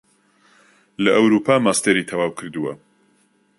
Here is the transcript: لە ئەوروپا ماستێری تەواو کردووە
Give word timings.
لە 1.03 1.11
ئەوروپا 1.17 1.55
ماستێری 1.65 2.07
تەواو 2.09 2.35
کردووە 2.39 2.71